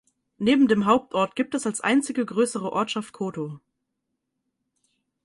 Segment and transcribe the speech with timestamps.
[0.39, 3.59] Neben dem Hauptort gibt es als einzige größere Ortschaft Coto.